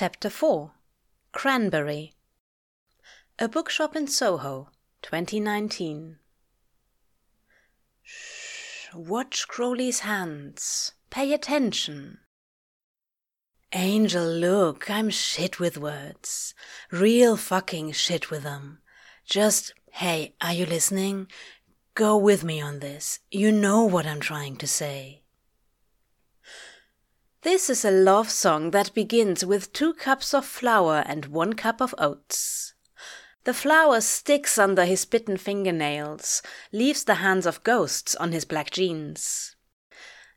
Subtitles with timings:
[0.00, 0.70] Chapter 4
[1.32, 2.14] Cranberry
[3.40, 4.68] A Bookshop in Soho,
[5.02, 6.18] 2019.
[8.04, 10.92] Shh, watch Crowley's hands.
[11.10, 12.18] Pay attention.
[13.72, 16.54] Angel, look, I'm shit with words.
[16.92, 18.78] Real fucking shit with them.
[19.26, 21.26] Just, hey, are you listening?
[21.96, 23.18] Go with me on this.
[23.32, 25.24] You know what I'm trying to say.
[27.42, 31.80] This is a love song that begins with two cups of flour and one cup
[31.80, 32.74] of oats.
[33.44, 38.72] The flour sticks under his bitten fingernails, leaves the hands of ghosts on his black
[38.72, 39.54] jeans.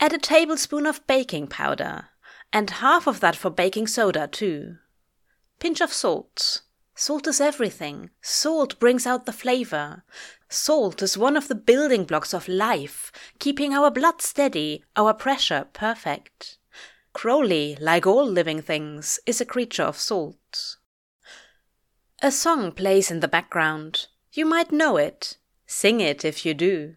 [0.00, 2.10] Add a tablespoon of baking powder,
[2.52, 4.76] and half of that for baking soda, too.
[5.60, 6.60] Pinch of salt.
[6.94, 8.10] Salt is everything.
[8.20, 10.04] Salt brings out the flavor.
[10.50, 15.68] Salt is one of the building blocks of life, keeping our blood steady, our pressure
[15.72, 16.58] perfect.
[17.12, 20.76] Crowley, like all living things, is a creature of salt.
[22.22, 24.06] A song plays in the background.
[24.32, 25.36] You might know it.
[25.66, 26.96] Sing it if you do.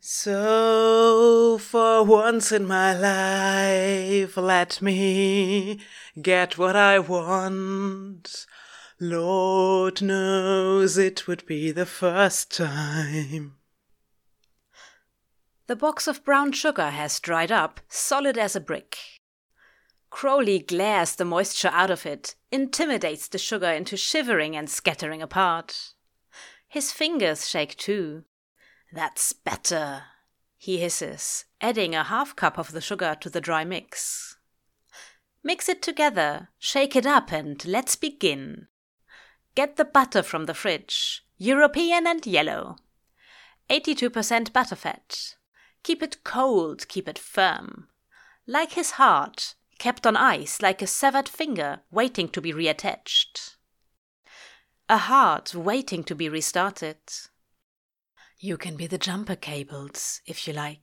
[0.00, 5.80] So, for once in my life, let me
[6.20, 8.46] get what I want.
[8.98, 13.59] Lord knows it would be the first time.
[15.70, 18.98] The box of brown sugar has dried up, solid as a brick.
[20.10, 25.92] Crowley glares the moisture out of it, intimidates the sugar into shivering and scattering apart.
[26.66, 28.24] His fingers shake too.
[28.92, 30.02] That's better,
[30.56, 34.38] he hisses, adding a half cup of the sugar to the dry mix.
[35.44, 38.66] Mix it together, shake it up, and let's begin.
[39.54, 42.74] Get the butter from the fridge, European and yellow.
[43.70, 45.36] 82% butterfat.
[45.82, 47.88] Keep it cold, keep it firm.
[48.46, 53.56] Like his heart, kept on ice like a severed finger waiting to be reattached.
[54.88, 56.98] A heart waiting to be restarted.
[58.38, 60.80] You can be the jumper cables, if you like.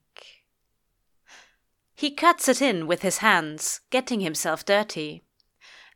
[1.93, 5.23] He cuts it in with his hands, getting himself dirty.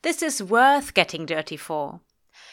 [0.02, 2.02] This is worth getting dirty for.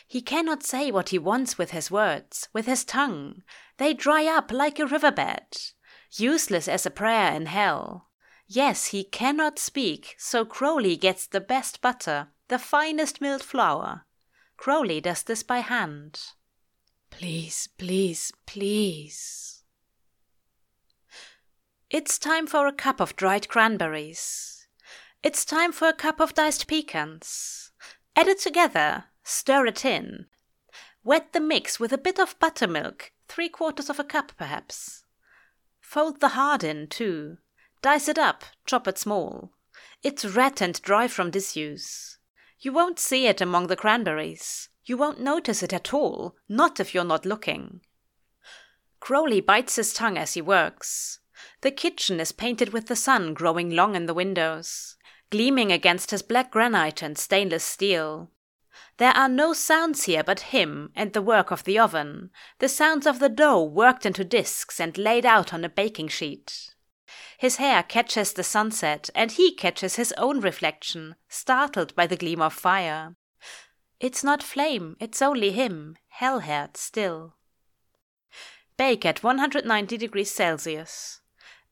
[0.06, 3.42] He cannot say what he wants with his words, with his tongue.
[3.78, 5.72] They dry up like a riverbed
[6.16, 8.08] useless as a prayer in hell.
[8.46, 14.06] Yes, he cannot speak, so Crowley gets the best butter, the finest milled flour.
[14.56, 16.20] Crowley does this by hand.
[17.10, 19.64] Please, please, please.
[21.90, 24.66] It's time for a cup of dried cranberries.
[25.22, 27.72] It's time for a cup of diced pecans.
[28.14, 30.26] Add it together, stir it in.
[31.04, 35.04] Wet the mix with a bit of buttermilk, three quarters of a cup perhaps.
[35.88, 37.38] Fold the heart in, too.
[37.80, 39.54] Dice it up, chop it small.
[40.02, 42.18] It's red and dry from disuse.
[42.60, 44.68] You won't see it among the cranberries.
[44.84, 47.80] You won't notice it at all, not if you're not looking.
[49.00, 51.20] Crowley bites his tongue as he works.
[51.62, 54.94] The kitchen is painted with the sun growing long in the windows,
[55.30, 58.30] gleaming against his black granite and stainless steel.
[58.98, 63.06] There are no sounds here but him and the work of the oven, the sounds
[63.06, 66.74] of the dough worked into discs and laid out on a baking sheet.
[67.38, 72.42] His hair catches the sunset, and he catches his own reflection, startled by the gleam
[72.42, 73.14] of fire.
[74.00, 77.34] It's not flame, it's only him, hell haired still.
[78.76, 81.20] Bake at 190 degrees Celsius.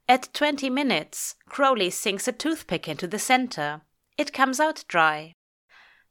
[0.08, 3.82] At 20 minutes, Crowley sinks a toothpick into the center.
[4.18, 5.35] It comes out dry.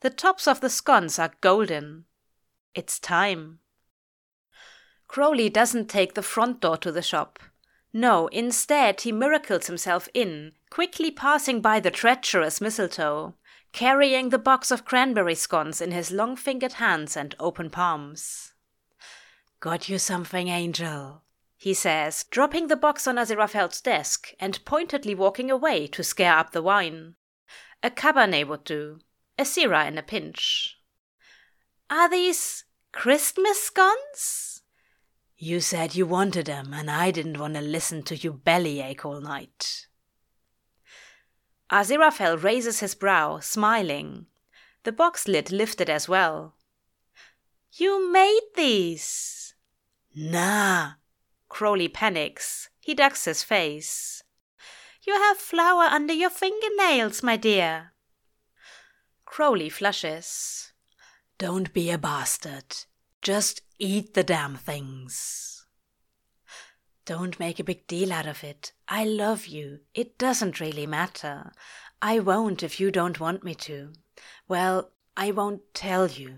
[0.01, 2.05] The tops of the scones are golden.
[2.73, 3.59] It's time.
[5.07, 7.39] Crowley doesn't take the front door to the shop.
[7.93, 13.35] No, instead, he miracles himself in, quickly passing by the treacherous mistletoe,
[13.71, 18.53] carrying the box of cranberry scones in his long fingered hands and open palms.
[19.61, 21.21] Got you something, Angel,
[21.57, 26.51] he says, dropping the box on Aziraphale's desk and pointedly walking away to scare up
[26.51, 27.15] the wine.
[27.81, 28.99] A cabernet would do
[29.37, 30.77] a Syrah in a pinch.
[31.89, 34.61] Are these Christmas scones?
[35.37, 39.19] You said you wanted them, and I didn't want to listen to you bellyache all
[39.19, 39.87] night.
[41.71, 44.27] Aziraphale raises his brow, smiling.
[44.83, 46.55] The box lid lifted as well.
[47.73, 49.55] You made these.
[50.15, 50.91] Nah.
[51.49, 52.69] Crowley panics.
[52.79, 54.23] He ducks his face.
[55.05, 57.91] You have flour under your fingernails, my dear.
[59.35, 60.71] Crowley flushes.
[61.37, 62.85] Don't be a bastard.
[63.21, 65.65] Just eat the damn things.
[67.03, 68.71] Don't make a big deal out of it.
[68.87, 69.79] I love you.
[69.93, 71.51] It doesn't really matter.
[72.01, 73.91] I won't if you don't want me to.
[74.47, 76.35] Well, I won't tell you.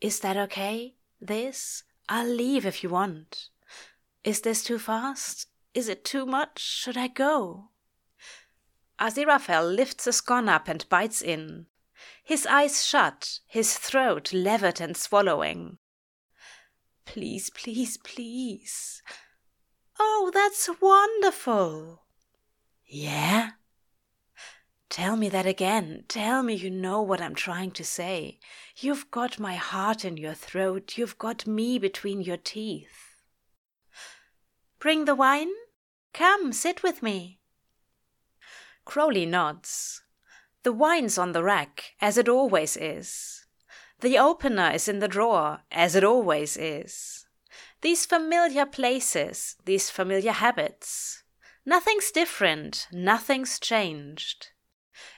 [0.00, 0.96] Is that okay?
[1.20, 1.84] This?
[2.08, 3.50] I'll leave if you want.
[4.24, 5.46] Is this too fast?
[5.72, 6.58] Is it too much?
[6.58, 7.68] Should I go?
[8.98, 11.66] Aziraphale lifts a scone up and bites in.
[12.22, 15.78] His eyes shut, his throat levered and swallowing.
[17.04, 19.02] Please, please, please.
[19.98, 22.02] Oh, that's wonderful.
[22.86, 23.50] Yeah?
[24.90, 26.04] Tell me that again.
[26.08, 28.38] Tell me you know what I'm trying to say.
[28.76, 30.96] You've got my heart in your throat.
[30.96, 33.16] You've got me between your teeth.
[34.78, 35.50] Bring the wine?
[36.14, 37.40] Come, sit with me.
[38.84, 40.02] Crowley nods.
[40.62, 43.46] The wine's on the rack, as it always is.
[44.00, 47.26] The opener is in the drawer, as it always is.
[47.80, 51.22] These familiar places, these familiar habits.
[51.64, 54.48] Nothing's different, nothing's changed.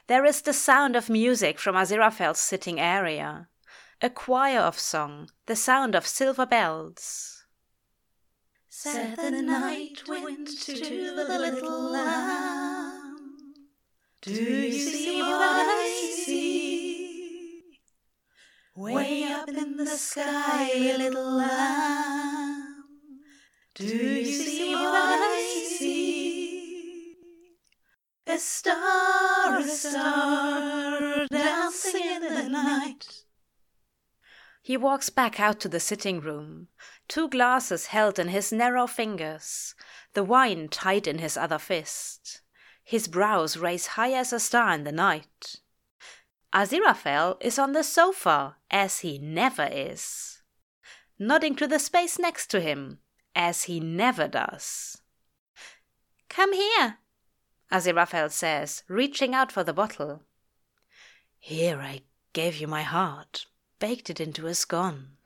[0.07, 3.49] There is the sound of music from Aziraphale's sitting area,
[4.03, 7.45] a choir of song, the sound of silver bells.
[8.69, 12.80] Said the night wind to the little lamb,
[14.23, 17.63] Do you see what I see?
[18.77, 22.85] Way up in the sky, little lamb,
[23.75, 27.17] Do you see what I see?
[28.27, 33.25] A star, a star, dancing in the night.
[34.61, 36.69] He walks back out to the sitting room,
[37.09, 39.75] two glasses held in his narrow fingers,
[40.13, 42.43] the wine tight in his other fist.
[42.85, 45.57] His brows raise high as a star in the night.
[46.53, 50.43] Aziraphale is on the sofa, as he never is,
[51.19, 52.99] nodding to the space next to him,
[53.37, 55.01] as he never does.
[56.29, 56.99] Come here,
[57.71, 60.23] Aziraphale says, reaching out for the bottle.
[61.39, 63.47] Here I gave you my heart,
[63.79, 65.17] baked it into a scone.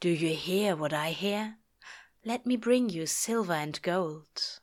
[0.00, 1.56] Do you hear what I hear?
[2.24, 4.60] Let me bring you silver and gold.